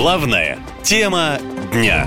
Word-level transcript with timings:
Главная 0.00 0.60
тема 0.84 1.38
дня. 1.72 2.06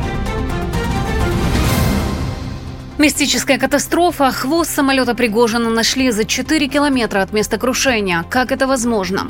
Мистическая 2.97 3.57
катастрофа. 3.57 4.31
Хвост 4.31 4.73
самолета 4.73 5.13
Пригожина 5.13 5.69
нашли 5.69 6.09
за 6.11 6.23
4 6.23 6.69
километра 6.69 7.21
от 7.21 7.33
места 7.33 7.57
крушения. 7.57 8.23
Как 8.29 8.53
это 8.53 8.65
возможно? 8.65 9.29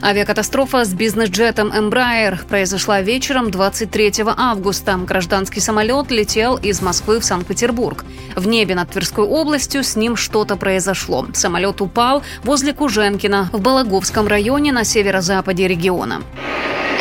Авиакатастрофа 0.00 0.84
с 0.84 0.94
бизнес-джетом 0.94 1.72
Embraer 1.72 2.46
произошла 2.46 3.00
вечером 3.00 3.50
23 3.50 4.12
августа. 4.36 4.96
Гражданский 4.98 5.58
самолет 5.58 6.12
летел 6.12 6.58
из 6.58 6.80
Москвы 6.82 7.18
в 7.18 7.24
Санкт-Петербург. 7.24 8.04
В 8.36 8.46
небе 8.46 8.76
над 8.76 8.90
Тверской 8.90 9.24
областью 9.24 9.82
с 9.82 9.96
ним 9.96 10.14
что-то 10.14 10.54
произошло. 10.54 11.26
Самолет 11.34 11.80
упал 11.80 12.22
возле 12.44 12.74
Куженкина 12.74 13.50
в 13.52 13.60
Балаговском 13.60 14.28
районе 14.28 14.70
на 14.70 14.84
северо-западе 14.84 15.66
региона. 15.66 16.22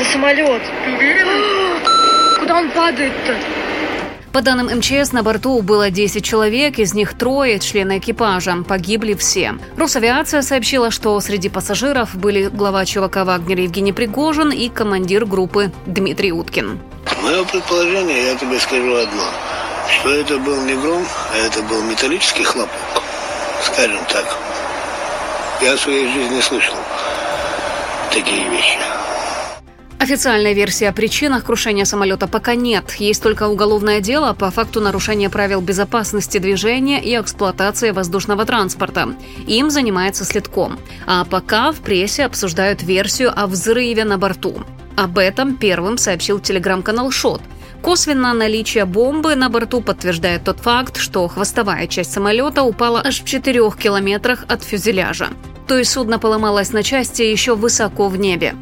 Это 0.02 0.10
самолет. 0.10 0.64
Куда 2.40 2.58
он 2.58 2.72
падает-то? 2.72 3.36
По 4.34 4.42
данным 4.42 4.76
МЧС, 4.78 5.12
на 5.12 5.22
борту 5.22 5.62
было 5.62 5.92
10 5.92 6.26
человек, 6.26 6.80
из 6.80 6.96
них 6.96 7.16
трое 7.16 7.60
члены 7.60 8.00
экипажа. 8.00 8.64
Погибли 8.68 9.14
все. 9.14 9.54
Росавиация 9.78 10.42
сообщила, 10.42 10.90
что 10.90 11.20
среди 11.20 11.50
пассажиров 11.50 12.16
были 12.16 12.48
глава 12.48 12.84
ЧВК 12.84 13.18
«Вагнер» 13.18 13.60
Евгений 13.60 13.94
Пригожин 13.94 14.50
и 14.50 14.70
командир 14.70 15.26
группы 15.26 15.72
Дмитрий 15.86 16.32
Уткин. 16.32 16.80
Мое 17.22 17.44
предположение, 17.44 18.26
я 18.26 18.36
тебе 18.36 18.60
скажу 18.60 18.96
одно, 18.96 19.26
что 19.88 20.10
это 20.10 20.40
был 20.40 20.60
не 20.64 20.74
гром, 20.74 21.06
а 21.32 21.38
это 21.46 21.62
был 21.62 21.80
металлический 21.84 22.44
хлопок, 22.44 22.72
скажем 23.62 24.04
так. 24.12 24.36
Я 25.62 25.76
в 25.76 25.80
своей 25.80 26.12
жизни 26.12 26.42
слышал 26.42 26.76
такие 28.12 28.50
вещи. 28.50 28.80
Официальной 30.02 30.56
версии 30.56 30.86
о 30.86 30.94
причинах 30.94 31.46
крушения 31.46 31.86
самолета 31.86 32.26
пока 32.28 32.56
нет. 32.56 32.96
Есть 32.96 33.22
только 33.22 33.48
уголовное 33.48 34.00
дело 34.02 34.34
по 34.34 34.50
факту 34.50 34.82
нарушения 34.82 35.30
правил 35.30 35.62
безопасности 35.62 36.40
движения 36.40 37.00
и 37.00 37.16
эксплуатации 37.16 37.92
воздушного 37.92 38.44
транспорта. 38.46 39.10
Им 39.46 39.70
занимается 39.70 40.26
следком. 40.26 40.80
А 41.06 41.24
пока 41.24 41.72
в 41.72 41.82
прессе 41.82 42.26
обсуждают 42.26 42.82
версию 42.82 43.32
о 43.36 43.46
взрыве 43.46 44.04
на 44.04 44.18
борту. 44.18 44.64
Об 44.98 45.20
этом 45.20 45.56
первым 45.56 46.00
сообщил 46.00 46.40
телеграм-канал 46.40 47.12
«Шот». 47.12 47.44
Косвенно 47.84 48.34
наличие 48.34 48.86
бомбы 48.86 49.36
на 49.36 49.50
борту 49.50 49.82
подтверждает 49.82 50.46
тот 50.46 50.62
факт, 50.62 50.98
что 50.98 51.28
хвостовая 51.28 51.86
часть 51.86 52.12
самолета 52.12 52.64
упала 52.64 53.04
аж 53.06 53.22
в 53.22 53.26
4 53.26 53.70
километрах 53.80 54.46
от 54.48 54.64
фюзеляжа. 54.64 55.30
То 55.72 55.78
есть 55.78 55.92
судно 55.92 56.20
поломалось 56.20 56.74
на 56.74 56.84
части 56.84 57.22
еще 57.22 57.56
высоко 57.56 58.10
в 58.10 58.18
небе. 58.18 58.56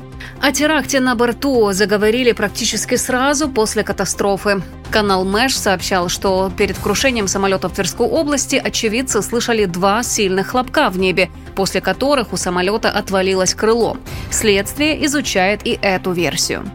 О 0.44 0.52
теракте 0.52 1.00
на 1.00 1.16
борту 1.16 1.72
заговорили 1.72 2.34
практически 2.34 2.98
сразу 2.98 3.50
после 3.50 3.84
катастрофы. 3.84 4.62
Канал 4.92 5.26
Мэш 5.26 5.58
сообщал, 5.58 6.08
что 6.08 6.52
перед 6.56 6.78
крушением 6.78 7.28
самолета 7.28 7.68
в 7.68 7.74
Тверской 7.74 8.06
области 8.06 8.58
очевидцы 8.58 9.24
слышали 9.24 9.66
два 9.66 10.04
сильных 10.04 10.50
хлопка 10.50 10.92
в 10.92 11.00
небе, 11.00 11.32
после 11.56 11.82
которых 11.82 12.32
у 12.32 12.38
самолета 12.38 12.92
отвалилось 12.92 13.56
крыло. 13.56 13.98
Следствие 14.30 15.04
изучает 15.08 15.66
и 15.66 15.80
эту 15.82 16.12
версию. 16.12 16.70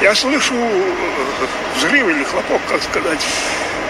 Я 0.00 0.14
слышу 0.14 0.54
э, 0.54 0.94
взрыв 1.76 2.08
или 2.08 2.22
хлопок, 2.22 2.60
как 2.68 2.80
сказать. 2.80 3.26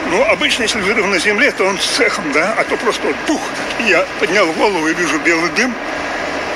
Ну, 0.09 0.25
обычно, 0.25 0.63
если 0.63 0.81
взрыв 0.81 1.07
на 1.07 1.19
земле, 1.19 1.53
то 1.53 1.65
он 1.65 1.79
с 1.79 1.85
цехом, 1.85 2.25
да, 2.33 2.55
а 2.57 2.65
то 2.65 2.77
просто 2.79 3.07
вот 3.07 3.17
пух. 3.27 3.41
Я 3.87 4.07
поднял 4.19 4.51
голову 4.53 4.89
и 4.89 4.95
вижу 4.95 5.19
белый 5.21 5.51
дым, 5.57 5.75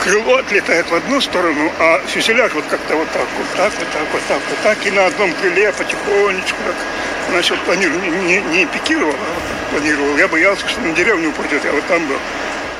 крыло 0.05 0.36
отлетает 0.36 0.88
в 0.91 0.94
одну 0.94 1.20
сторону, 1.20 1.72
а 1.78 1.98
фюзеляж 2.06 2.52
вот 2.52 2.64
как-то 2.66 2.94
вот 2.94 3.08
так, 3.10 3.27
вот 3.38 3.47
так, 3.56 3.72
вот 3.78 3.88
так, 3.88 4.06
вот 4.12 4.22
так, 4.28 4.41
вот 4.50 4.58
так, 4.62 4.86
и 4.86 4.91
на 4.91 5.06
одном 5.06 5.33
крыле 5.33 5.72
потихонечку 5.72 6.58
так. 6.66 6.77
Значит, 7.30 7.58
планировал, 7.60 8.00
не, 8.00 8.41
не 8.41 8.66
пикировал, 8.66 9.14
а 9.14 9.70
планировал. 9.70 10.16
Я 10.19 10.28
боялся, 10.28 10.69
что 10.69 10.81
на 10.82 10.93
деревню 10.93 11.31
упадет, 11.31 11.64
я 11.64 11.72
вот 11.72 11.87
там 11.87 12.06
был. 12.06 12.19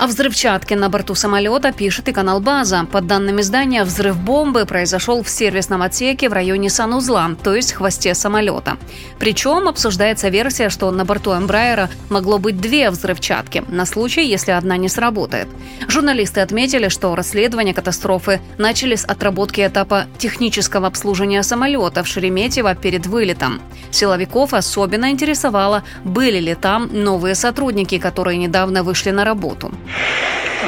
О 0.01 0.07
взрывчатке 0.07 0.75
на 0.77 0.89
борту 0.89 1.15
самолета 1.15 1.73
пишет 1.73 2.09
и 2.09 2.13
канал 2.13 2.41
«База». 2.41 2.85
Под 2.91 3.07
данными 3.07 3.41
издания, 3.41 3.85
взрыв 3.85 4.19
бомбы 4.19 4.67
произошел 4.67 5.23
в 5.23 5.31
сервисном 5.31 5.83
отсеке 5.83 6.29
в 6.29 6.33
районе 6.33 6.69
санузла, 6.69 7.31
то 7.43 7.55
есть 7.55 7.73
хвосте 7.73 8.13
самолета. 8.15 8.77
Причем 9.19 9.69
обсуждается 9.69 10.29
версия, 10.29 10.69
что 10.69 10.91
на 10.91 11.05
борту 11.05 11.33
Эмбрайера 11.33 11.89
могло 12.11 12.39
быть 12.39 12.61
две 12.61 12.91
взрывчатки, 12.91 13.63
на 13.69 13.87
случай, 13.87 14.27
если 14.27 14.51
одна 14.51 14.77
не 14.77 14.89
сработает. 14.89 15.49
Журналисты 15.89 16.41
отметили, 16.41 16.89
что 16.89 17.15
расследование 17.15 17.73
катастрофы 17.73 18.41
начали 18.59 18.97
с 18.97 19.05
отработки 19.05 19.65
этапа 19.65 20.07
технического 20.19 20.89
обслуживания 20.89 21.43
самолета 21.45 22.03
в 22.03 22.09
Шереметьево 22.09 22.75
перед 22.75 23.07
вылетом. 23.07 23.63
Силовиков 23.93 24.55
особенно 24.55 25.11
интересовало, 25.11 25.85
были 26.03 26.41
ли 26.41 26.55
там 26.57 26.91
новые 26.93 27.37
сотрудники, 27.37 27.99
которые 27.99 28.39
недавно 28.39 28.83
вышли 28.83 29.11
на 29.11 29.25
работу. 29.25 29.73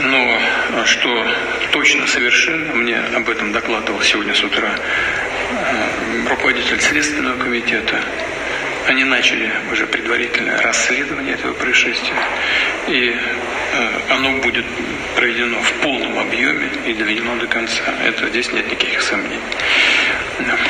Но 0.03 0.39
а 0.75 0.85
что 0.85 1.27
точно 1.73 2.07
совершенно, 2.07 2.75
мне 2.75 2.99
об 3.15 3.29
этом 3.29 3.53
докладывал 3.53 4.03
сегодня 4.03 4.35
с 4.35 4.43
утра 4.43 4.71
э, 5.51 6.29
руководитель 6.29 6.81
Следственного 6.81 7.39
комитета, 7.39 8.01
они 8.89 9.05
начали 9.05 9.51
уже 9.73 9.87
предварительное 9.87 10.61
расследование 10.61 11.35
этого 11.35 11.55
происшествия, 11.55 12.17
и 12.89 13.15
э, 13.15 13.89
оно 14.11 14.39
будет 14.39 14.65
проведено 15.17 15.61
в 15.61 15.73
полном 15.83 16.19
объеме 16.19 16.69
и 16.87 16.93
доведено 16.93 17.37
до 17.37 17.47
конца. 17.47 17.83
Это 18.05 18.29
здесь 18.29 18.53
нет 18.53 18.71
никаких 18.71 19.01
сомнений. 19.03 19.41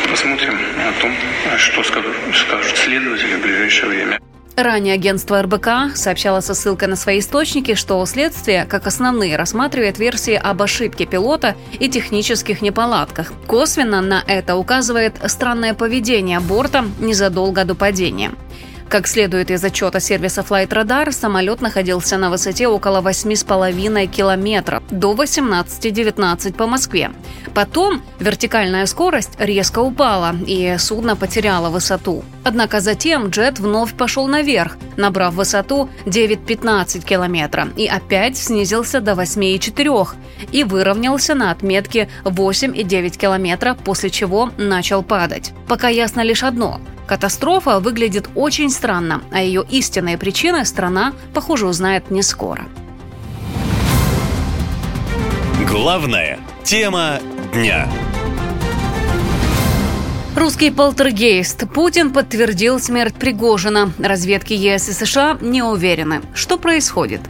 Посмотрим 0.08 0.58
о 0.88 1.00
том, 1.00 1.14
что 1.58 1.82
скажут 1.82 2.76
следователи 2.76 3.34
в 3.34 3.40
ближайшее 3.40 3.88
время. 3.88 4.25
Ранее 4.56 4.94
агентство 4.94 5.42
РБК 5.42 5.94
сообщало 5.94 6.40
со 6.40 6.54
ссылкой 6.54 6.88
на 6.88 6.96
свои 6.96 7.18
источники, 7.18 7.74
что 7.74 8.04
следствие, 8.06 8.64
как 8.64 8.86
основные, 8.86 9.36
рассматривает 9.36 9.98
версии 9.98 10.32
об 10.32 10.62
ошибке 10.62 11.04
пилота 11.04 11.54
и 11.78 11.90
технических 11.90 12.62
неполадках. 12.62 13.34
Косвенно 13.46 14.00
на 14.00 14.24
это 14.26 14.56
указывает 14.56 15.16
странное 15.26 15.74
поведение 15.74 16.40
борта 16.40 16.86
незадолго 16.98 17.66
до 17.66 17.74
падения. 17.74 18.32
Как 18.88 19.08
следует 19.08 19.50
из 19.50 19.64
отчета 19.64 19.98
сервиса 19.98 20.42
Flight 20.42 20.68
Radar, 20.68 21.10
самолет 21.10 21.60
находился 21.60 22.16
на 22.18 22.30
высоте 22.30 22.68
около 22.68 23.00
8,5 23.00 24.06
километров 24.06 24.84
до 24.90 25.12
18-19 25.12 26.54
по 26.54 26.66
Москве. 26.68 27.10
Потом 27.52 28.00
вертикальная 28.20 28.86
скорость 28.86 29.32
резко 29.38 29.80
упала, 29.80 30.36
и 30.46 30.76
судно 30.78 31.16
потеряло 31.16 31.68
высоту. 31.68 32.24
Однако 32.44 32.80
затем 32.80 33.30
джет 33.30 33.58
вновь 33.58 33.92
пошел 33.94 34.28
наверх, 34.28 34.76
набрав 34.96 35.34
высоту 35.34 35.88
9-15 36.04 37.04
километра, 37.04 37.68
и 37.76 37.88
опять 37.88 38.36
снизился 38.36 39.00
до 39.00 39.12
8,4 39.12 40.08
и 40.52 40.62
выровнялся 40.62 41.34
на 41.34 41.50
отметке 41.50 42.08
8,9 42.24 43.18
километра, 43.18 43.76
после 43.84 44.10
чего 44.10 44.52
начал 44.56 45.02
падать. 45.02 45.52
Пока 45.66 45.88
ясно 45.88 46.20
лишь 46.20 46.44
одно– 46.44 46.80
Катастрофа 47.06 47.78
выглядит 47.78 48.28
очень 48.34 48.68
странно, 48.68 49.22
а 49.30 49.40
ее 49.40 49.64
истинные 49.68 50.18
причины 50.18 50.64
страна, 50.64 51.12
похоже, 51.32 51.66
узнает 51.66 52.10
не 52.10 52.22
скоро. 52.22 52.66
Главная 55.70 56.40
тема 56.64 57.20
дня. 57.52 57.88
Русский 60.34 60.70
полтергейст. 60.70 61.68
Путин 61.72 62.12
подтвердил 62.12 62.78
смерть 62.80 63.14
Пригожина. 63.14 63.92
Разведки 63.98 64.52
ЕС 64.52 64.88
и 64.88 64.92
США 64.92 65.38
не 65.40 65.62
уверены. 65.62 66.20
Что 66.34 66.58
происходит? 66.58 67.20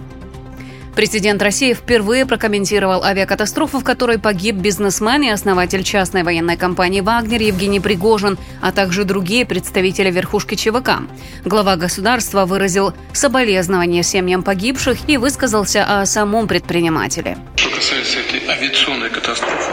Президент 0.97 1.43
России 1.43 1.75
впервые 1.75 2.25
прокомментировал 2.25 3.05
авиакатастрофу, 3.05 3.81
в 3.81 3.85
которой 3.85 4.19
погиб 4.19 4.57
бизнесмен 4.57 5.23
и 5.25 5.29
основатель 5.29 5.83
частной 5.83 6.23
военной 6.23 6.57
компании 6.57 7.03
«Вагнер» 7.03 7.43
Евгений 7.43 7.81
Пригожин, 7.81 8.39
а 8.63 8.73
также 8.73 9.05
другие 9.05 9.45
представители 9.45 10.11
верхушки 10.11 10.55
ЧВК. 10.55 11.03
Глава 11.45 11.77
государства 11.77 12.47
выразил 12.47 12.95
соболезнования 13.13 14.03
семьям 14.03 14.43
погибших 14.43 15.07
и 15.07 15.19
высказался 15.19 16.01
о 16.01 16.07
самом 16.07 16.49
предпринимателе. 16.49 17.37
Что 17.57 17.69
касается 17.69 18.21
этой 18.21 18.49
авиационной 18.49 19.11
катастрофы, 19.11 19.73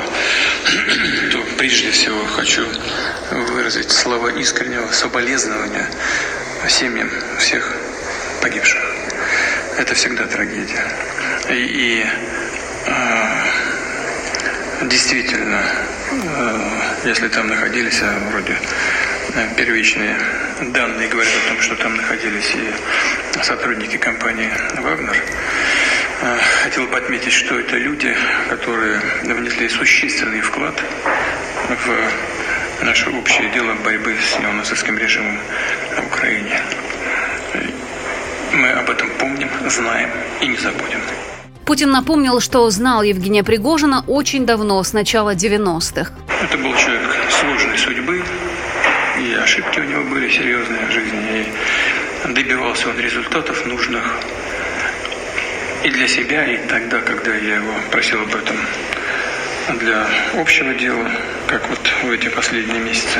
то 1.31 1.37
прежде 1.57 1.91
всего 1.91 2.25
хочу 2.25 2.63
выразить 3.31 3.91
слова 3.91 4.27
искреннего 4.27 4.87
соболезнования 4.91 5.89
семьям 6.67 7.09
всех 7.39 7.77
погибших. 8.41 9.02
Это 9.77 9.95
всегда 9.95 10.25
трагедия. 10.27 10.85
И, 11.49 11.53
и 11.53 12.05
э, 12.85 13.43
действительно, 14.83 15.63
э, 16.11 16.69
если 17.05 17.27
там 17.27 17.47
находились, 17.47 17.99
а 18.03 18.19
вроде 18.29 18.55
э, 19.35 19.47
первичные 19.57 20.15
данные 20.61 21.07
говорят 21.07 21.33
о 21.45 21.49
том, 21.49 21.61
что 21.61 21.75
там 21.75 21.95
находились 21.95 22.53
и 22.55 23.43
сотрудники 23.43 23.97
компании 23.97 24.51
«Вагнер», 24.77 25.17
э, 26.21 26.37
Хотел 26.63 26.87
бы 26.87 26.97
отметить, 26.97 27.33
что 27.33 27.59
это 27.59 27.75
люди, 27.77 28.15
которые 28.49 29.01
внесли 29.23 29.67
существенный 29.69 30.41
вклад 30.41 30.79
в 31.69 32.83
наше 32.85 33.09
общее 33.09 33.49
дело 33.49 33.73
борьбы 33.75 34.15
с 34.15 34.39
неонацистским 34.39 34.97
режимом 34.97 35.39
в 35.97 36.07
Украине. 36.07 36.61
Мы 38.53 38.69
об 38.69 38.89
этом 38.89 39.09
помним, 39.17 39.49
знаем 39.67 40.09
и 40.41 40.47
не 40.47 40.57
забудем. 40.57 40.99
Путин 41.65 41.91
напомнил, 41.91 42.39
что 42.39 42.69
знал 42.69 43.01
Евгения 43.01 43.43
Пригожина 43.43 44.03
очень 44.05 44.45
давно, 44.45 44.83
с 44.83 44.93
начала 44.93 45.33
90-х. 45.33 46.11
Это 46.43 46.57
был 46.57 46.75
человек 46.75 47.09
сложной 47.29 47.77
судьбы, 47.77 48.21
и 49.19 49.33
ошибки 49.33 49.79
у 49.79 49.83
него 49.83 50.03
были 50.03 50.29
серьезные 50.29 50.85
в 50.87 50.91
жизни, 50.91 51.47
и 52.25 52.33
добивался 52.33 52.89
он 52.89 52.99
результатов 52.99 53.65
нужных 53.65 54.19
и 55.83 55.89
для 55.89 56.07
себя, 56.07 56.45
и 56.45 56.57
тогда, 56.67 57.01
когда 57.01 57.35
я 57.35 57.55
его 57.55 57.73
просил 57.91 58.21
об 58.21 58.35
этом 58.35 58.57
для 59.79 60.07
общего 60.35 60.73
дела, 60.73 61.09
как 61.47 61.67
вот 61.69 61.79
в 62.03 62.11
эти 62.11 62.27
последние 62.29 62.79
месяцы. 62.79 63.19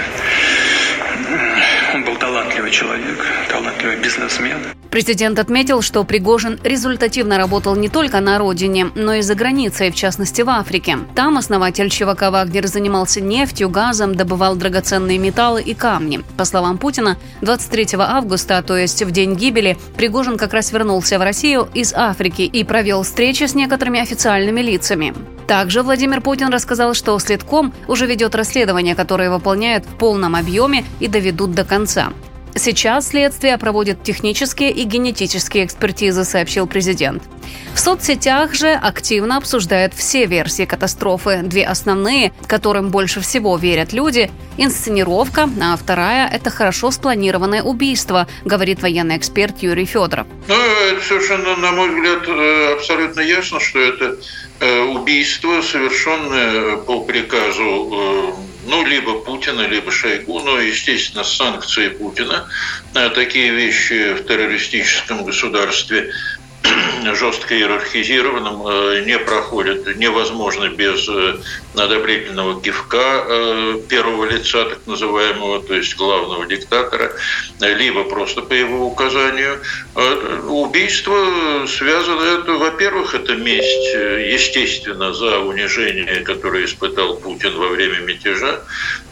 Он 1.94 2.04
был 2.04 2.18
талантливый 2.18 2.72
человек, 2.72 3.26
талантливый 3.50 3.98
бизнесмен. 3.98 4.60
Президент 4.94 5.40
отметил, 5.40 5.82
что 5.82 6.04
Пригожин 6.04 6.60
результативно 6.64 7.40
работал 7.40 7.76
не 7.76 7.90
только 7.90 8.20
на 8.20 8.38
родине, 8.38 8.92
но 8.94 9.16
и 9.16 9.24
за 9.24 9.34
границей, 9.34 9.90
в 9.90 9.96
частности 9.96 10.44
в 10.44 10.50
Африке. 10.52 11.00
Там 11.16 11.40
основатель 11.40 11.90
ЧВК 11.90 12.30
«Вагнер» 12.30 12.68
занимался 12.68 13.20
нефтью, 13.20 13.70
газом, 13.70 14.14
добывал 14.14 14.56
драгоценные 14.56 15.18
металлы 15.18 15.64
и 15.64 15.74
камни. 15.74 16.22
По 16.38 16.46
словам 16.46 16.78
Путина, 16.78 17.18
23 17.42 17.88
августа, 17.98 18.62
то 18.62 18.78
есть 18.78 19.02
в 19.02 19.10
день 19.10 19.34
гибели, 19.34 19.80
Пригожин 19.98 20.38
как 20.38 20.54
раз 20.54 20.72
вернулся 20.72 21.18
в 21.18 21.24
Россию 21.24 21.70
из 21.74 21.92
Африки 21.96 22.44
и 22.44 22.64
провел 22.64 23.02
встречи 23.02 23.46
с 23.46 23.56
некоторыми 23.56 24.00
официальными 24.00 24.62
лицами. 24.62 25.16
Также 25.48 25.82
Владимир 25.82 26.22
Путин 26.22 26.50
рассказал, 26.50 26.94
что 26.94 27.18
Следком 27.18 27.74
уже 27.88 28.06
ведет 28.06 28.36
расследование, 28.36 28.94
которое 28.94 29.32
выполняет 29.32 29.88
в 29.88 29.98
полном 29.98 30.36
объеме 30.36 30.86
и 31.00 31.08
доведут 31.08 31.56
до 31.56 31.66
конца. 31.66 32.14
Сейчас 32.56 33.10
следствие 33.10 33.58
проводит 33.58 34.04
технические 34.04 34.72
и 34.72 34.84
генетические 34.84 35.66
экспертизы, 35.66 36.24
сообщил 36.24 36.68
президент. 36.68 37.24
В 37.74 37.80
соцсетях 37.80 38.54
же 38.54 38.72
активно 38.72 39.38
обсуждают 39.38 39.94
все 39.94 40.26
версии 40.26 40.66
катастрофы. 40.66 41.42
Две 41.44 41.66
основные, 41.66 42.32
которым 42.48 42.90
больше 42.90 43.20
всего 43.22 43.58
верят 43.58 43.94
люди– 43.94 44.30
инсценировка, 44.58 45.50
а 45.60 45.76
вторая– 45.76 46.30
это 46.34 46.52
хорошо 46.52 46.92
спланированное 46.92 47.64
убийство, 47.64 48.28
говорит 48.46 48.82
военный 48.84 49.18
эксперт 49.18 49.64
Юрий 49.64 49.86
Федоров. 49.86 50.28
Ну, 50.48 50.56
совершенно, 51.08 51.56
на 51.56 51.72
мой 51.72 51.90
взгляд, 51.90 52.28
э, 52.28 52.74
абсолютно 52.74 53.22
ясно, 53.22 53.60
что 53.60 53.80
это 53.80 54.18
э, 54.60 54.82
убийство, 54.82 55.62
совершенное 55.62 56.78
по 56.78 57.02
приказу 57.02 57.90
э, 57.92 58.53
ну, 58.66 58.86
либо 58.86 59.20
Путина, 59.22 59.68
либо 59.68 59.92
Шойгу, 59.92 60.40
но, 60.40 60.60
естественно, 60.60 61.24
санкции 61.24 61.90
Путина. 61.90 62.48
Такие 62.94 63.52
вещи 63.52 64.14
в 64.14 64.26
террористическом 64.26 65.26
государстве 65.26 66.12
жестко 67.16 67.56
иерархизированным 67.56 68.68
э, 68.68 69.04
не 69.06 69.18
проходит, 69.20 69.98
невозможно 69.98 70.70
без 70.70 71.08
э, 71.10 71.38
одобрительного 71.76 72.62
кивка 72.62 73.26
э, 73.28 73.80
первого 73.90 74.26
лица, 74.26 74.66
так 74.66 74.80
называемого, 74.86 75.62
то 75.64 75.74
есть 75.74 75.96
главного 75.96 76.46
диктатора, 76.46 77.12
либо 77.60 78.04
просто 78.04 78.42
по 78.42 78.54
его 78.54 78.86
указанию. 78.88 79.60
Убийство 80.48 81.66
связано, 81.68 82.40
это, 82.40 82.54
во-первых, 82.54 83.16
это 83.16 83.36
месть, 83.36 83.94
естественно, 83.94 85.14
за 85.14 85.40
унижение, 85.40 86.22
которое 86.22 86.66
испытал 86.66 87.16
Путин 87.18 87.58
во 87.58 87.68
время 87.68 88.00
мятежа 88.00 88.62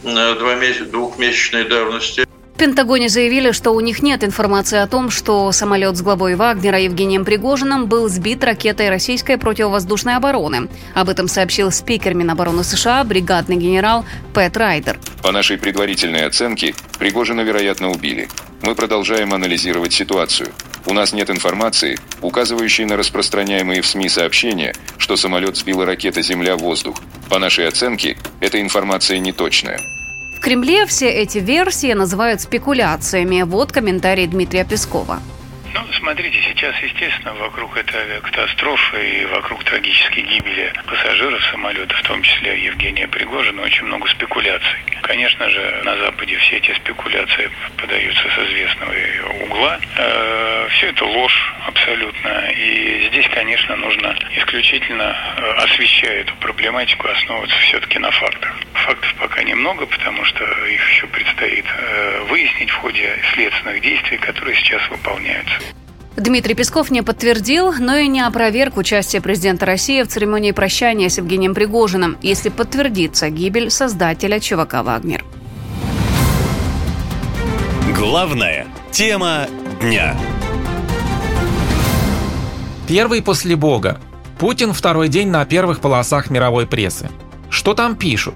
двухмесячной 0.02 1.64
давности. 1.64 2.26
Пентагоне 2.56 3.08
заявили, 3.08 3.50
что 3.50 3.72
у 3.72 3.80
них 3.80 4.02
нет 4.02 4.22
информации 4.22 4.78
о 4.78 4.86
том, 4.86 5.10
что 5.10 5.50
самолет 5.52 5.96
с 5.96 6.02
главой 6.02 6.36
Вагнера 6.36 6.78
Евгением 6.78 7.24
Пригожиным 7.24 7.86
был 7.86 8.08
сбит 8.08 8.44
ракетой 8.44 8.88
российской 8.88 9.36
противовоздушной 9.36 10.14
обороны. 10.14 10.68
Об 10.94 11.08
этом 11.08 11.26
сообщил 11.26 11.72
спикер 11.72 12.14
Минобороны 12.14 12.62
США 12.62 13.02
бригадный 13.04 13.56
генерал 13.56 14.04
Пэт 14.32 14.56
Райдер. 14.56 15.00
По 15.22 15.32
нашей 15.32 15.58
предварительной 15.58 16.26
оценке, 16.26 16.74
Пригожина, 16.98 17.40
вероятно, 17.40 17.90
убили. 17.90 18.28
Мы 18.62 18.76
продолжаем 18.76 19.34
анализировать 19.34 19.92
ситуацию. 19.92 20.50
У 20.86 20.92
нас 20.92 21.12
нет 21.12 21.30
информации, 21.30 21.98
указывающей 22.20 22.84
на 22.84 22.96
распространяемые 22.96 23.82
в 23.82 23.86
СМИ 23.86 24.08
сообщения, 24.08 24.74
что 24.98 25.16
самолет 25.16 25.56
сбила 25.56 25.84
ракета 25.84 26.22
«Земля-воздух». 26.22 26.96
По 27.28 27.38
нашей 27.38 27.66
оценке, 27.66 28.16
эта 28.40 28.60
информация 28.60 29.18
неточная. 29.18 29.80
Кремле 30.42 30.86
все 30.86 31.08
эти 31.08 31.38
версии 31.38 31.92
называют 31.92 32.40
спекуляциями. 32.40 33.42
Вот 33.42 33.70
комментарий 33.70 34.26
Дмитрия 34.26 34.64
Пескова. 34.64 35.20
Ну, 35.74 35.80
смотрите, 35.98 36.38
сейчас, 36.42 36.76
естественно, 36.82 37.32
вокруг 37.34 37.76
этой 37.78 37.96
авиакатастрофы 37.96 39.20
и 39.20 39.24
вокруг 39.24 39.64
трагической 39.64 40.22
гибели 40.22 40.70
пассажиров 40.86 41.42
самолета, 41.46 41.94
в 41.96 42.02
том 42.02 42.22
числе 42.22 42.62
Евгения 42.62 43.08
Пригожина, 43.08 43.62
очень 43.62 43.86
много 43.86 44.06
спекуляций. 44.08 44.78
Конечно 45.02 45.48
же, 45.48 45.80
на 45.84 45.96
Западе 45.96 46.36
все 46.36 46.58
эти 46.58 46.74
спекуляции 46.74 47.50
подаются 47.78 48.22
с 48.22 48.38
известного 48.50 48.92
угла. 49.44 49.80
Э, 49.96 50.68
все 50.70 50.88
это 50.88 51.04
ложь 51.06 51.54
абсолютно. 51.66 52.50
И 52.50 53.08
здесь, 53.08 53.28
конечно, 53.28 53.74
нужно 53.76 54.14
исключительно, 54.36 55.16
э, 55.36 55.52
освещая 55.64 56.20
эту 56.20 56.34
проблематику, 56.36 57.08
основываться 57.08 57.56
все-таки 57.60 57.98
на 57.98 58.10
фактах. 58.10 58.54
Фактов 58.74 59.14
пока 59.18 59.42
немного, 59.42 59.86
потому 59.86 60.24
что 60.24 60.44
их 60.66 60.90
еще 60.90 61.06
предстоит 61.06 61.64
э, 61.66 62.20
выяснить 62.28 62.70
в 62.70 62.76
ходе 62.76 63.18
следственных 63.32 63.80
действий, 63.80 64.18
которые 64.18 64.56
сейчас 64.56 64.86
выполняются. 64.90 65.61
Дмитрий 66.16 66.54
Песков 66.54 66.90
не 66.90 67.02
подтвердил, 67.02 67.72
но 67.72 67.96
и 67.96 68.06
не 68.06 68.20
опроверг 68.20 68.76
участие 68.76 69.22
президента 69.22 69.64
России 69.64 70.02
в 70.02 70.08
церемонии 70.08 70.52
прощания 70.52 71.08
с 71.08 71.16
Евгением 71.16 71.54
Пригожиным, 71.54 72.18
если 72.20 72.50
подтвердится 72.50 73.30
гибель 73.30 73.70
создателя 73.70 74.38
ЧВК 74.38 74.82
«Вагнер». 74.82 75.24
Главная 77.96 78.66
тема 78.90 79.46
дня. 79.80 80.14
Первый 82.86 83.22
после 83.22 83.56
Бога. 83.56 83.98
Путин 84.38 84.74
второй 84.74 85.08
день 85.08 85.28
на 85.28 85.46
первых 85.46 85.80
полосах 85.80 86.28
мировой 86.28 86.66
прессы. 86.66 87.08
Что 87.48 87.72
там 87.72 87.96
пишут? 87.96 88.34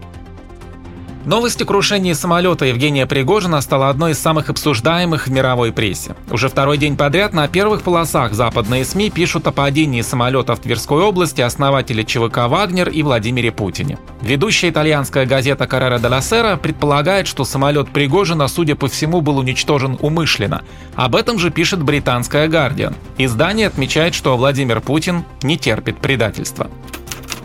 Новость 1.27 1.61
о 1.61 1.65
крушении 1.65 2.13
самолета 2.13 2.67
Евгения 2.67 3.05
Пригожина 3.05 3.61
стала 3.61 3.89
одной 3.91 4.13
из 4.13 4.19
самых 4.21 4.49
обсуждаемых 4.49 5.27
в 5.27 5.31
мировой 5.33 5.73
прессе. 5.73 6.15
Уже 6.31 6.49
второй 6.49 6.79
день 6.79 6.97
подряд 6.97 7.33
на 7.33 7.49
первых 7.49 7.83
полосах 7.83 8.33
западные 8.33 8.85
СМИ 8.85 9.11
пишут 9.11 9.49
о 9.49 9.51
падении 9.51 10.03
самолета 10.03 10.55
в 10.55 10.61
Тверской 10.61 11.03
области 11.03 11.41
основателя 11.41 12.05
ЧВК 12.05 12.47
«Вагнер» 12.47 12.91
и 12.91 13.03
Владимире 13.03 13.51
Путине. 13.51 13.99
Ведущая 14.23 14.71
итальянская 14.71 15.27
газета 15.27 15.67
«Каррера 15.67 15.99
де 15.99 16.07
ла 16.07 16.21
Сера» 16.21 16.57
предполагает, 16.57 17.27
что 17.27 17.45
самолет 17.45 17.89
Пригожина, 17.91 18.47
судя 18.47 18.77
по 18.77 18.87
всему, 18.87 19.21
был 19.21 19.39
уничтожен 19.39 19.99
умышленно. 20.01 20.63
Об 20.95 21.17
этом 21.17 21.41
же 21.41 21.51
пишет 21.51 21.83
британская 21.83 22.47
«Гардиан». 22.47 22.95
Издание 23.19 23.67
отмечает, 23.67 24.15
что 24.15 24.37
Владимир 24.37 24.81
Путин 24.81 25.25
не 25.43 25.59
терпит 25.59 25.99
предательства. 25.99 26.71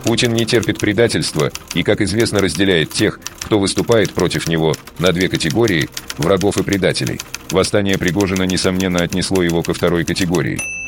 Путин 0.04 0.34
не 0.34 0.44
терпит 0.44 0.78
предательства 0.78 1.50
и, 1.74 1.82
как 1.82 2.00
известно, 2.00 2.40
разделяет 2.40 2.90
тех, 2.90 3.20
кто 3.40 3.58
выступает 3.58 4.12
против 4.12 4.48
него, 4.48 4.74
на 4.98 5.12
две 5.12 5.28
категории– 5.28 5.88
врагов 6.18 6.56
и 6.58 6.62
предателей. 6.62 7.20
Восстание 7.50 7.98
Пригожина, 7.98 8.42
несомненно, 8.42 9.02
отнесло 9.02 9.42
его 9.42 9.62
ко 9.62 9.74
второй 9.74 10.04
категории– 10.04 10.60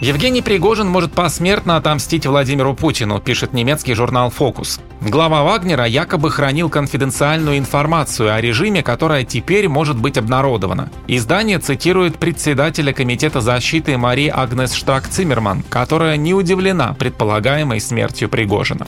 Евгений 0.00 0.42
Пригожин 0.42 0.88
может 0.88 1.12
посмертно 1.12 1.76
отомстить 1.76 2.26
Владимиру 2.26 2.74
Путину, 2.74 3.20
пишет 3.20 3.52
немецкий 3.52 3.94
журнал 3.94 4.28
«Фокус». 4.30 4.80
Глава 5.00 5.44
Вагнера 5.44 5.86
якобы 5.86 6.30
хранил 6.30 6.68
конфиденциальную 6.68 7.58
информацию 7.58 8.34
о 8.34 8.40
режиме, 8.40 8.82
которая 8.82 9.24
теперь 9.24 9.68
может 9.68 9.96
быть 9.96 10.18
обнародована. 10.18 10.90
Издание 11.06 11.58
цитирует 11.58 12.18
председателя 12.18 12.92
Комитета 12.92 13.40
защиты 13.40 13.96
Марии 13.96 14.28
Агнес 14.28 14.74
Штрак-Циммерман, 14.74 15.62
которая 15.68 16.16
не 16.16 16.34
удивлена 16.34 16.94
предполагаемой 16.94 17.80
смертью 17.80 18.28
Пригожина. 18.28 18.86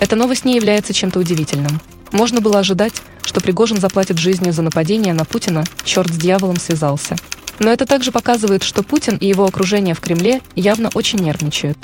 Эта 0.00 0.16
новость 0.16 0.44
не 0.44 0.56
является 0.56 0.92
чем-то 0.92 1.20
удивительным. 1.20 1.80
Можно 2.10 2.40
было 2.40 2.58
ожидать, 2.58 2.94
что 3.22 3.40
Пригожин 3.40 3.78
заплатит 3.78 4.18
жизнью 4.18 4.52
за 4.52 4.62
нападение 4.62 5.14
на 5.14 5.24
Путина, 5.24 5.64
черт 5.84 6.08
с 6.12 6.16
дьяволом 6.16 6.56
связался. 6.56 7.16
Но 7.60 7.70
это 7.70 7.86
также 7.86 8.10
показывает, 8.10 8.62
что 8.64 8.82
Путин 8.82 9.16
и 9.16 9.26
его 9.26 9.44
окружение 9.44 9.94
в 9.94 10.00
Кремле 10.00 10.40
явно 10.56 10.90
очень 10.94 11.20
нервничают. 11.20 11.78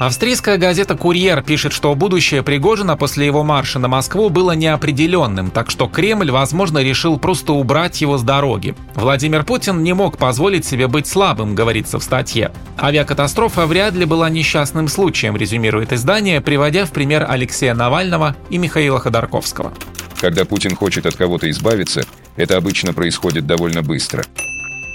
Австрийская 0.00 0.56
газета 0.56 0.96
«Курьер» 0.96 1.42
пишет, 1.42 1.74
что 1.74 1.94
будущее 1.94 2.42
Пригожина 2.42 2.96
после 2.96 3.26
его 3.26 3.44
марша 3.44 3.78
на 3.78 3.86
Москву 3.86 4.30
было 4.30 4.52
неопределенным, 4.52 5.50
так 5.50 5.70
что 5.70 5.88
Кремль, 5.88 6.30
возможно, 6.30 6.78
решил 6.78 7.18
просто 7.18 7.52
убрать 7.52 8.00
его 8.00 8.16
с 8.16 8.22
дороги. 8.22 8.74
Владимир 8.94 9.44
Путин 9.44 9.82
не 9.82 9.92
мог 9.92 10.16
позволить 10.16 10.64
себе 10.64 10.88
быть 10.88 11.06
слабым, 11.06 11.54
говорится 11.54 11.98
в 11.98 12.02
статье. 12.02 12.50
Авиакатастрофа 12.78 13.66
вряд 13.66 13.92
ли 13.92 14.06
была 14.06 14.30
несчастным 14.30 14.88
случаем, 14.88 15.36
резюмирует 15.36 15.92
издание, 15.92 16.40
приводя 16.40 16.86
в 16.86 16.92
пример 16.92 17.26
Алексея 17.28 17.74
Навального 17.74 18.36
и 18.48 18.56
Михаила 18.56 19.00
Ходорковского. 19.00 19.74
Когда 20.18 20.46
Путин 20.46 20.76
хочет 20.76 21.04
от 21.04 21.16
кого-то 21.16 21.50
избавиться, 21.50 22.06
это 22.36 22.56
обычно 22.56 22.94
происходит 22.94 23.46
довольно 23.46 23.82
быстро. 23.82 24.24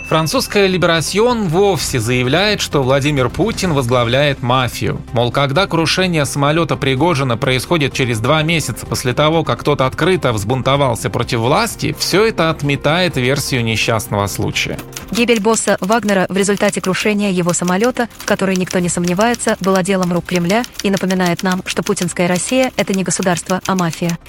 Французская 0.07 0.67
«Либерасьон» 0.67 1.47
вовсе 1.47 1.99
заявляет, 1.99 2.61
что 2.61 2.83
Владимир 2.83 3.27
Путин 3.29 3.73
возглавляет 3.73 4.43
мафию. 4.43 5.01
Мол, 5.13 5.31
когда 5.31 5.65
крушение 5.65 6.25
самолета 6.25 6.75
Пригожина 6.75 7.37
происходит 7.37 7.93
через 7.93 8.19
два 8.19 8.43
месяца 8.43 8.85
после 8.85 9.13
того, 9.13 9.43
как 9.43 9.61
кто-то 9.61 9.87
открыто 9.87 10.31
взбунтовался 10.31 11.09
против 11.09 11.39
власти, 11.39 11.95
все 11.97 12.23
это 12.25 12.51
отметает 12.51 13.17
версию 13.17 13.63
несчастного 13.63 14.27
случая. 14.27 14.77
Гибель 15.09 15.41
босса 15.41 15.77
Вагнера 15.81 16.27
в 16.29 16.37
результате 16.37 16.81
крушения 16.81 17.31
его 17.31 17.53
самолета, 17.53 18.07
в 18.19 18.25
которой 18.25 18.57
никто 18.57 18.77
не 18.77 18.89
сомневается, 18.89 19.57
была 19.59 19.81
делом 19.81 20.13
рук 20.13 20.25
Кремля 20.25 20.63
и 20.83 20.91
напоминает 20.91 21.41
нам, 21.41 21.63
что 21.65 21.81
путинская 21.81 22.27
Россия– 22.27 22.71
это 22.77 22.93
не 22.93 23.03
государство, 23.03 23.59
а 23.65 23.75
мафия. 23.75 24.19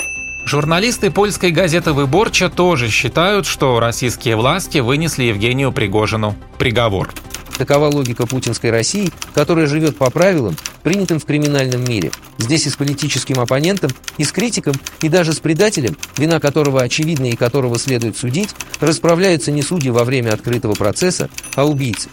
Журналисты 0.47 1.11
польской 1.11 1.51
газеты 1.51 1.93
«Выборча» 1.93 2.49
тоже 2.49 2.89
считают, 2.89 3.47
что 3.47 3.81
российские 3.81 4.37
власти 4.37 4.79
вынесли 4.79 5.25
Евгению 5.25 5.73
Пригожину 5.73 6.37
приговор. 6.57 7.13
Такова 7.59 7.87
логика 7.87 8.29
путинской 8.29 8.71
России, 8.71 9.11
которая 9.35 9.67
живет 9.67 9.97
по 9.97 10.09
правилам, 10.09 10.57
принятым 10.85 11.19
в 11.19 11.25
криминальном 11.25 11.83
мире. 11.83 12.13
Здесь 12.39 12.67
и 12.67 12.71
с 12.71 12.77
политическим 12.77 13.41
оппонентом, 13.41 13.91
и 14.19 14.25
с 14.25 14.31
критиком, 14.31 14.77
и 15.01 15.09
даже 15.09 15.33
с 15.33 15.41
предателем, 15.41 15.97
вина 16.17 16.39
которого 16.39 16.81
очевидна 16.81 17.27
и 17.27 17.35
которого 17.35 17.77
следует 17.77 18.17
судить, 18.17 18.51
расправляются 18.79 19.51
не 19.51 19.63
судьи 19.63 19.91
во 19.91 20.05
время 20.05 20.31
открытого 20.31 20.75
процесса, 20.75 21.29
а 21.57 21.67
убийцы. 21.67 22.09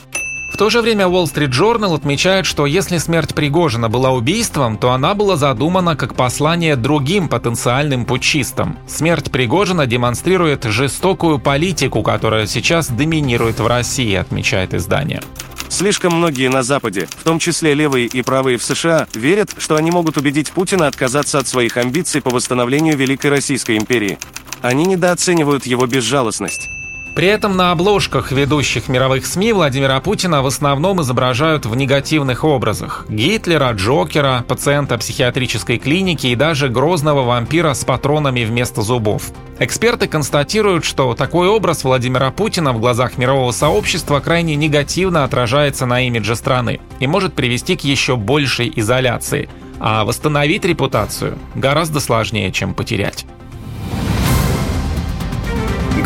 То 0.63 0.69
же 0.69 0.81
время 0.81 1.07
Wall 1.07 1.25
Street 1.25 1.49
Journal 1.49 1.93
отмечает, 1.93 2.45
что 2.45 2.65
если 2.65 2.97
смерть 2.97 3.35
Пригожина 3.35 3.89
была 3.89 4.11
убийством, 4.11 4.77
то 4.77 4.91
она 4.91 5.13
была 5.13 5.35
задумана 5.35 5.97
как 5.97 6.15
послание 6.15 6.77
другим 6.77 7.27
потенциальным 7.27 8.05
путчистам. 8.05 8.77
Смерть 8.87 9.29
Пригожина 9.29 9.85
демонстрирует 9.85 10.63
жестокую 10.63 11.37
политику, 11.37 12.01
которая 12.01 12.47
сейчас 12.47 12.87
доминирует 12.87 13.59
в 13.59 13.67
России, 13.67 14.15
отмечает 14.15 14.73
издание. 14.73 15.21
Слишком 15.67 16.15
многие 16.15 16.47
на 16.47 16.63
Западе, 16.63 17.09
в 17.09 17.23
том 17.25 17.39
числе 17.39 17.73
левые 17.73 18.05
и 18.05 18.21
правые 18.21 18.57
в 18.57 18.63
США, 18.63 19.07
верят, 19.13 19.49
что 19.57 19.75
они 19.75 19.91
могут 19.91 20.15
убедить 20.15 20.53
Путина 20.53 20.87
отказаться 20.87 21.39
от 21.39 21.47
своих 21.49 21.75
амбиций 21.75 22.21
по 22.21 22.29
восстановлению 22.29 22.95
Великой 22.95 23.31
Российской 23.31 23.77
империи. 23.77 24.17
Они 24.61 24.85
недооценивают 24.85 25.65
его 25.65 25.85
безжалостность. 25.87 26.69
При 27.15 27.27
этом 27.27 27.55
на 27.55 27.71
обложках 27.71 28.31
ведущих 28.31 28.87
мировых 28.89 29.27
СМИ 29.27 29.53
Владимира 29.53 29.99
Путина 29.99 30.41
в 30.41 30.47
основном 30.47 30.99
изображают 31.01 31.67
в 31.67 31.75
негативных 31.75 32.43
образах. 32.43 33.05
Гитлера, 33.07 33.71
Джокера, 33.73 34.43
пациента 34.47 34.97
психиатрической 34.97 35.77
клиники 35.77 36.27
и 36.27 36.35
даже 36.35 36.69
грозного 36.69 37.21
вампира 37.21 37.75
с 37.75 37.85
патронами 37.85 38.43
вместо 38.43 38.81
зубов. 38.81 39.31
Эксперты 39.59 40.07
констатируют, 40.07 40.85
что 40.85 41.13
такой 41.13 41.47
образ 41.47 41.83
Владимира 41.83 42.31
Путина 42.31 42.73
в 42.73 42.79
глазах 42.79 43.19
мирового 43.19 43.51
сообщества 43.51 44.19
крайне 44.19 44.55
негативно 44.55 45.23
отражается 45.23 45.85
на 45.85 46.01
имидже 46.01 46.35
страны 46.35 46.79
и 46.99 47.05
может 47.05 47.35
привести 47.35 47.75
к 47.75 47.81
еще 47.81 48.15
большей 48.15 48.73
изоляции. 48.75 49.49
А 49.79 50.03
восстановить 50.03 50.65
репутацию 50.65 51.37
гораздо 51.53 51.99
сложнее, 51.99 52.51
чем 52.51 52.73
потерять. 52.73 53.25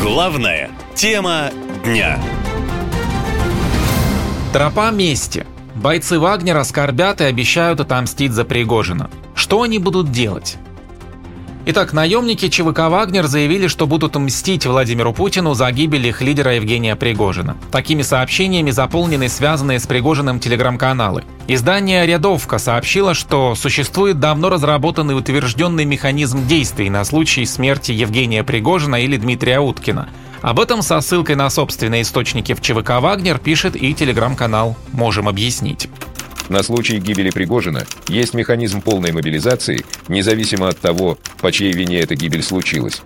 Главное– 0.08 0.70
Тема 0.96 1.50
дня. 1.84 2.18
Тропа 4.54 4.90
мести. 4.90 5.46
Бойцы 5.76 6.18
Вагнера 6.18 6.64
скорбят 6.64 7.20
и 7.20 7.26
обещают 7.26 7.82
отомстить 7.82 8.32
за 8.32 8.46
Пригожина. 8.46 9.10
Что 9.36 9.64
они 9.64 9.80
будут 9.80 10.10
делать? 10.10 10.58
Итак, 11.70 11.92
наемники 11.92 12.48
ЧВК 12.48 12.88
«Вагнер» 12.88 13.28
заявили, 13.28 13.68
что 13.68 13.88
будут 13.88 14.16
мстить 14.16 14.66
Владимиру 14.66 15.12
Путину 15.12 15.54
за 15.54 15.70
гибель 15.70 16.08
их 16.08 16.22
лидера 16.22 16.56
Евгения 16.56 16.96
Пригожина. 16.96 17.58
Такими 17.74 18.04
сообщениями 18.04 18.72
заполнены 18.72 19.28
связанные 19.28 19.82
с 19.82 19.86
Пригожиным 19.86 20.40
телеграм-каналы. 20.40 21.26
Издание 21.50 22.06
«Рядовка» 22.06 22.58
сообщило, 22.58 23.14
что 23.14 23.54
существует 23.54 24.18
давно 24.18 24.48
разработанный 24.48 25.18
утвержденный 25.18 25.84
механизм 25.84 26.48
действий 26.48 26.90
на 26.90 27.04
случай 27.04 27.46
смерти 27.46 27.92
Евгения 27.92 28.46
Пригожина 28.46 28.96
или 28.96 29.18
Дмитрия 29.18 29.60
Уткина– 29.60 30.08
об 30.42 30.60
этом 30.60 30.84
со 30.84 31.02
ссылкой 31.02 31.36
на 31.36 31.50
собственные 31.50 32.04
источники 32.04 32.54
в 32.54 32.62
ЧВК 32.62 33.02
«Вагнер» 33.02 33.40
пишет 33.40 33.76
и 33.76 33.94
телеграм-канал 33.94 34.78
«Можем 34.94 35.28
объяснить». 35.28 35.90
На 36.50 36.64
случай 36.64 37.00
гибели 37.00 37.30
Пригожина 37.30 37.86
есть 38.08 38.34
механизм 38.34 38.82
полной 38.82 39.12
мобилизации, 39.12 39.84
независимо 40.08 40.70
от 40.70 40.80
того, 40.80 41.18
по 41.42 41.52
чьей 41.52 41.74
вине 41.74 42.00
эта 42.00 42.16
гибель 42.16 42.44
случилась. 42.44 43.02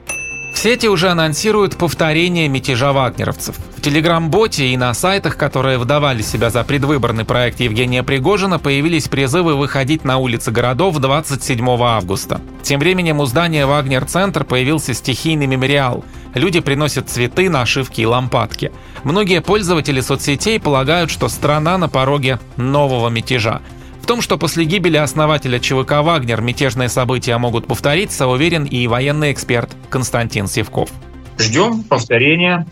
В 0.54 0.58
сети 0.58 0.88
уже 0.88 1.10
анонсируют 1.10 1.78
повторение 1.78 2.48
мятежа 2.48 2.92
вагнеровцев. 2.92 3.56
В 3.78 3.82
телеграм-боте 3.82 4.68
и 4.68 4.78
на 4.78 4.94
сайтах, 4.94 5.38
которые 5.38 5.78
выдавали 5.78 6.22
себя 6.22 6.50
за 6.50 6.64
предвыборный 6.64 7.26
проект 7.26 7.62
Евгения 7.62 8.04
Пригожина, 8.04 8.60
появились 8.60 9.08
призывы 9.08 9.56
выходить 9.56 10.04
на 10.04 10.18
улицы 10.18 10.52
городов 10.52 10.98
27 10.98 11.68
августа. 11.82 12.42
Тем 12.62 12.80
временем 12.80 13.20
у 13.22 13.26
здания 13.26 13.66
«Вагнер-центр» 13.66 14.44
появился 14.44 14.94
стихийный 14.94 15.48
мемориал. 15.48 16.04
Люди 16.36 16.60
приносят 16.60 17.10
цветы, 17.10 17.50
нашивки 17.50 18.02
и 18.02 18.06
лампадки. 18.06 18.72
Многие 19.04 19.42
пользователи 19.42 20.02
соцсетей 20.02 20.60
полагают, 20.60 21.10
что 21.10 21.28
страна 21.28 21.78
на 21.78 21.90
пороге 21.90 22.40
нового 22.58 23.10
мятежа– 23.10 23.62
в 24.02 24.06
том, 24.06 24.22
что 24.22 24.38
после 24.38 24.66
гибели 24.66 24.98
основателя 24.98 25.60
ЧВК 25.60 26.02
«Вагнер» 26.02 26.42
мятежные 26.42 26.90
события 26.90 27.38
могут 27.38 27.68
повториться, 27.68 28.28
уверен 28.28 28.66
и 28.66 28.88
военный 28.88 29.32
эксперт 29.32 29.70
Константин 29.90 30.48
Севков. 30.48 30.90
Ждем 31.38 31.84
повторения 31.84 32.66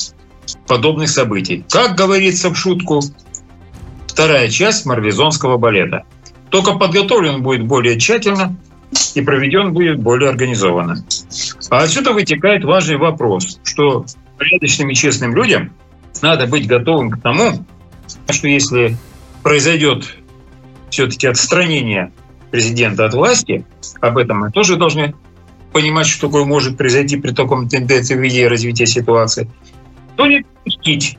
подобных 0.67 1.09
событий. 1.09 1.63
Как 1.69 1.95
говорится 1.95 2.49
в 2.49 2.55
шутку, 2.55 3.01
вторая 4.07 4.49
часть 4.49 4.85
марвизонского 4.85 5.57
балета. 5.57 6.03
Только 6.49 6.73
подготовлен 6.73 7.43
будет 7.43 7.65
более 7.65 7.99
тщательно 7.99 8.55
и 9.13 9.21
проведен 9.21 9.71
будет 9.71 9.99
более 9.99 10.29
организованно. 10.29 11.05
А 11.69 11.83
отсюда 11.83 12.11
вытекает 12.11 12.63
важный 12.63 12.97
вопрос, 12.97 13.59
что 13.63 14.05
порядочным 14.37 14.89
и 14.89 14.95
честным 14.95 15.35
людям 15.35 15.71
надо 16.21 16.47
быть 16.47 16.67
готовым 16.67 17.11
к 17.11 17.21
тому, 17.21 17.65
что 18.29 18.47
если 18.47 18.97
произойдет 19.43 20.15
все-таки 20.89 21.27
отстранение 21.27 22.11
президента 22.51 23.05
от 23.05 23.13
власти, 23.13 23.65
об 24.01 24.17
этом 24.17 24.39
мы 24.39 24.51
тоже 24.51 24.75
должны 24.75 25.13
понимать, 25.71 26.07
что 26.07 26.27
такое 26.27 26.45
может 26.45 26.77
произойти 26.77 27.17
при 27.17 27.31
таком 27.31 27.69
тенденции 27.69 28.15
в 28.15 28.19
виде 28.19 28.47
развития 28.47 28.87
ситуации, 28.87 29.49
то 30.15 30.25
не 30.25 30.41
допустить, 30.41 31.17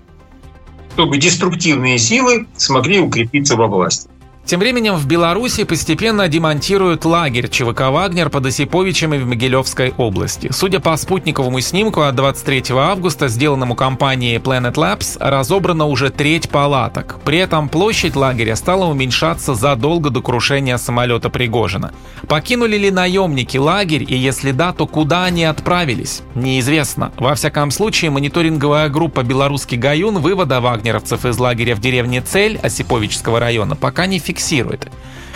чтобы 0.94 1.18
деструктивные 1.18 1.98
силы 1.98 2.46
смогли 2.56 2.98
укрепиться 2.98 3.56
во 3.56 3.68
власти. 3.68 4.08
Тем 4.50 4.58
временем 4.58 4.96
в 4.96 5.06
Беларуси 5.06 5.62
постепенно 5.62 6.26
демонтируют 6.26 7.04
лагерь 7.04 7.48
ЧВК 7.48 7.82
«Вагнер» 7.82 8.30
под 8.30 8.46
Осиповичами 8.46 9.16
в 9.16 9.24
Могилевской 9.24 9.94
области. 9.96 10.50
Судя 10.50 10.80
по 10.80 10.96
спутниковому 10.96 11.60
снимку 11.60 12.00
от 12.00 12.16
23 12.16 12.64
августа, 12.70 13.28
сделанному 13.28 13.76
компанией 13.76 14.38
Planet 14.38 14.74
Labs, 14.74 15.16
разобрана 15.20 15.86
уже 15.86 16.10
треть 16.10 16.50
палаток. 16.50 17.20
При 17.24 17.38
этом 17.38 17.68
площадь 17.68 18.16
лагеря 18.16 18.56
стала 18.56 18.86
уменьшаться 18.86 19.54
задолго 19.54 20.10
до 20.10 20.20
крушения 20.20 20.78
самолета 20.78 21.30
Пригожина. 21.30 21.92
Покинули 22.26 22.76
ли 22.76 22.90
наемники 22.90 23.56
лагерь 23.56 24.02
и 24.02 24.16
если 24.16 24.50
да, 24.50 24.72
то 24.72 24.88
куда 24.88 25.26
они 25.26 25.44
отправились? 25.44 26.22
Неизвестно. 26.34 27.12
Во 27.18 27.36
всяком 27.36 27.70
случае, 27.70 28.10
мониторинговая 28.10 28.88
группа 28.88 29.22
«Белорусский 29.22 29.78
Гаюн» 29.78 30.18
вывода 30.18 30.60
вагнеровцев 30.60 31.24
из 31.24 31.38
лагеря 31.38 31.76
в 31.76 31.80
деревне 31.80 32.20
Цель 32.20 32.58
Осиповичского 32.60 33.38
района 33.38 33.76
пока 33.76 34.06
не 34.06 34.18
фиксирует 34.18 34.39
фиксирует. 34.40 34.88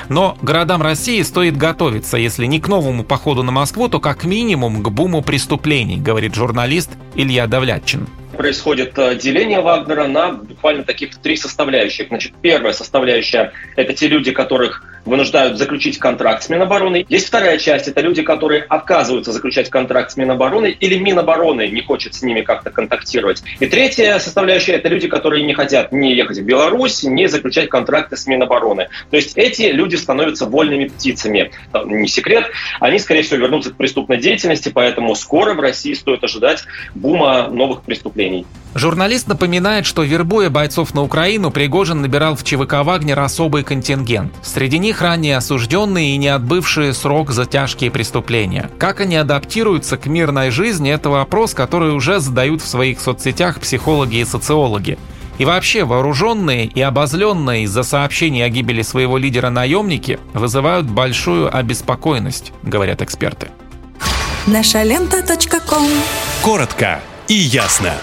Но 0.09 0.37
городам 0.43 0.83
России 0.83 1.23
стоит 1.23 1.57
готовиться, 1.57 2.17
если 2.17 2.47
не 2.47 2.61
к 2.61 2.69
новому 2.69 3.05
походу 3.05 3.43
на 3.43 3.53
Москву, 3.53 3.89
то 3.89 4.01
как 4.01 4.25
минимум 4.25 4.83
к 4.83 4.89
буму 4.91 5.23
преступлений, 5.23 5.97
говорит 5.97 6.35
журналист 6.35 6.91
Илья 7.15 7.47
Давлятчин 7.47 8.07
происходит 8.37 8.99
э, 8.99 9.15
деление 9.15 9.61
Вагнера 9.61 10.09
на 10.09 10.33
буквально 10.33 10.83
таких 10.83 11.15
три 11.19 11.37
составляющих. 11.37 12.09
Значит, 12.09 12.33
первая 12.43 12.73
составляющая– 12.73 13.53
это 13.77 13.93
те 13.93 14.09
люди, 14.09 14.33
которых 14.33 14.83
вынуждают 15.05 15.59
заключить 15.59 15.99
контракт 15.99 16.43
с 16.43 16.49
Минобороны. 16.49 17.05
Есть 17.09 17.29
вторая 17.29 17.59
часть, 17.59 17.89
это 17.89 18.01
люди, 18.01 18.23
которые 18.23 18.63
отказываются 18.63 19.33
заключать 19.33 19.71
контракт 19.71 20.13
с 20.13 20.17
Минобороны 20.17 20.71
или 20.71 20.99
Минобороны 20.99 21.69
не 21.69 21.83
хочет 21.83 22.15
с 22.15 22.23
ними 22.23 22.43
как-то 22.43 22.71
контактировать. 22.71 23.43
И 23.61 23.67
третья 23.67 24.19
составляющая– 24.19 24.73
это 24.75 24.89
люди, 24.89 25.09
которые 25.09 25.45
не 25.45 25.55
хотят 25.55 25.93
ни 25.93 26.09
ехать 26.09 26.39
в 26.39 26.45
Беларусь, 26.45 27.03
ни 27.03 27.27
заключать 27.27 27.69
контракты 27.69 28.17
с 28.17 28.27
Минобороны. 28.27 28.89
То 29.11 29.17
есть 29.17 29.37
эти 29.37 29.63
люди 29.63 29.97
становятся 29.97 30.47
вольными 30.47 30.87
птицами. 30.87 31.51
Не 31.85 32.09
секрет, 32.09 32.51
они, 32.81 32.99
скорее 32.99 33.23
всего, 33.23 33.41
вернутся 33.41 33.71
к 33.71 33.77
преступной 33.77 34.19
деятельности, 34.19 34.71
поэтому 34.75 35.15
скоро 35.15 35.55
в 35.55 35.61
России 35.61 35.95
стоит 35.95 36.25
ожидать 36.25 36.65
бума 36.95 37.49
новых 37.49 37.83
преступлений. 37.83 38.47
Журналист 38.75 39.29
напоминает, 39.29 39.87
что 39.87 40.03
вербуя 40.03 40.51
бойцов 40.51 40.95
на 40.95 41.03
Украину, 41.03 41.53
Пригожин 41.53 42.03
набирал 42.03 42.35
в 42.35 42.43
ЧВК 42.43 42.83
«Вагнер» 42.83 43.21
особый 43.21 43.63
контингент. 43.63 44.33
Среди 44.43 44.79
них 44.79 44.94
них 44.95 45.03
ранее 45.03 45.39
осужденные 45.39 46.15
и 46.15 46.17
не 46.19 46.29
отбывшие 46.29 46.95
срок 46.95 47.33
за 47.33 47.47
тяжкие 47.47 47.91
преступления. 47.91 48.71
Как 48.79 49.01
они 49.01 49.17
адаптируются 49.17 49.97
к 49.97 50.07
мирной 50.07 50.51
жизни– 50.51 50.89
это 50.93 51.11
вопрос, 51.11 51.53
который 51.53 51.93
уже 51.93 52.21
задают 52.21 52.63
в 52.63 52.69
своих 52.69 53.01
соцсетях 53.01 53.59
психологи 53.59 54.19
и 54.19 54.25
социологи. 54.25 54.97
И 55.39 55.45
вообще, 55.45 55.83
вооруженные 55.83 56.67
и 56.67 56.81
обозленные 56.81 57.65
из-за 57.65 57.83
сообщений 57.83 58.45
о 58.45 58.49
гибели 58.49 58.83
своего 58.83 59.19
лидера 59.19 59.51
наемники 59.51 60.21
вызывают 60.33 60.87
большую 60.87 61.55
обеспокоенность, 61.55 62.53
говорят 62.63 63.03
эксперты. 63.03 63.49
Наша 64.47 64.85
лента. 64.85 65.25
Коротко 66.41 67.01
и 67.27 67.35
ясно. 67.35 67.95